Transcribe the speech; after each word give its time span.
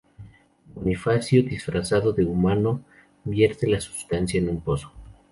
Bonifacio, 0.73 1.43
disfrazado 1.43 2.11
de 2.11 2.25
humano, 2.25 2.81
vierte 3.23 3.67
la 3.67 3.79
sustancia 3.79 4.39
en 4.41 4.49
un 4.49 4.59
pozo. 4.59 4.91